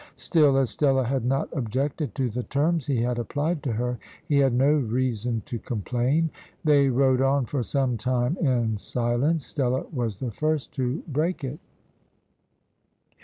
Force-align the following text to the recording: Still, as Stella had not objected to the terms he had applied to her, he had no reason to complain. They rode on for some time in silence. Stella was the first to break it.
Still, 0.15 0.57
as 0.57 0.71
Stella 0.71 1.03
had 1.03 1.23
not 1.25 1.47
objected 1.55 2.15
to 2.15 2.27
the 2.31 2.41
terms 2.41 2.87
he 2.87 3.03
had 3.03 3.19
applied 3.19 3.61
to 3.61 3.73
her, 3.73 3.99
he 4.27 4.39
had 4.39 4.51
no 4.51 4.71
reason 4.73 5.43
to 5.45 5.59
complain. 5.59 6.31
They 6.63 6.89
rode 6.89 7.21
on 7.21 7.45
for 7.45 7.61
some 7.61 7.97
time 7.97 8.35
in 8.37 8.77
silence. 8.77 9.45
Stella 9.45 9.85
was 9.93 10.17
the 10.17 10.31
first 10.31 10.71
to 10.77 11.03
break 11.07 11.43
it. 11.43 11.59